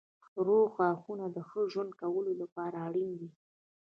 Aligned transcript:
روغ 0.45 0.67
غاښونه 0.77 1.25
د 1.35 1.37
ښه 1.49 1.61
ژوند 1.71 1.91
کولو 2.01 2.31
لپاره 2.41 2.77
اړین 2.87 3.11
دي. 3.19 3.29